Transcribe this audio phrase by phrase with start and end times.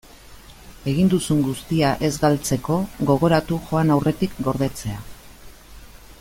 [0.91, 2.79] Egin duzun guztia ez galtzeko,
[3.11, 4.99] gogoratu joan aurretik gordetzea.